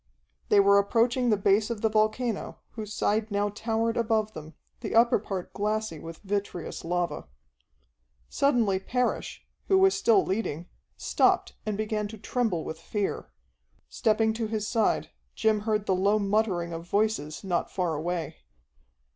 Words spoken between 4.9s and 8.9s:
upper part glassy with vitreous lava. Suddenly